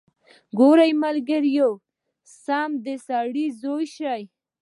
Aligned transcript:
ګوره 0.59 0.85
ملګريه 1.03 1.67
سم 2.43 2.69
د 2.85 2.87
سړي 3.07 3.45
زوى 3.61 3.85
شه. 3.95 4.15